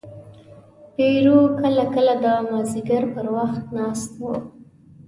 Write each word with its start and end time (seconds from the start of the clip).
پیرو 0.93 1.39
کله 1.59 1.85
کله 1.93 2.13
د 2.23 2.25
مازدیګر 2.49 3.03
پر 3.13 3.25
وخت 3.37 3.63
ناست 3.77 4.11
و. 4.19 4.21